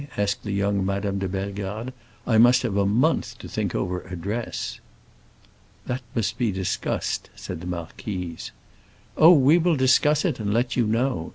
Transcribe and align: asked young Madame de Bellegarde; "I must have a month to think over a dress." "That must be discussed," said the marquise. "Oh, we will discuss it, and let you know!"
asked 0.17 0.43
young 0.47 0.83
Madame 0.83 1.19
de 1.19 1.27
Bellegarde; 1.29 1.93
"I 2.25 2.39
must 2.39 2.63
have 2.63 2.75
a 2.75 2.87
month 2.87 3.37
to 3.37 3.47
think 3.47 3.75
over 3.75 4.01
a 4.01 4.15
dress." 4.15 4.79
"That 5.85 6.01
must 6.15 6.39
be 6.39 6.51
discussed," 6.51 7.29
said 7.35 7.61
the 7.61 7.67
marquise. 7.67 8.49
"Oh, 9.15 9.33
we 9.33 9.59
will 9.59 9.75
discuss 9.75 10.25
it, 10.25 10.39
and 10.39 10.51
let 10.51 10.75
you 10.75 10.87
know!" 10.87 11.29